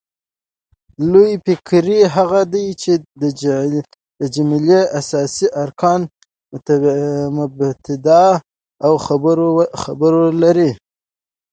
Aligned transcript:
لویي 1.11 1.35
فقرې 1.45 1.99
هغه 2.15 2.41
دي، 2.53 2.65
چي 2.81 2.93
د 4.19 4.23
جملې 4.35 4.81
اساسي 4.99 5.47
ارکان 5.63 5.99
مبتداء 7.37 8.33
او 8.85 8.93
خبر 9.85 10.13
ولري. 10.31 10.71